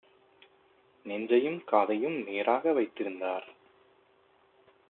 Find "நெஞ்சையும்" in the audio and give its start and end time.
1.05-1.63